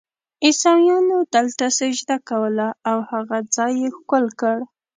[0.45, 4.57] عیسویانو دلته سجده کوله او هغه ځای یې ښکل کړ.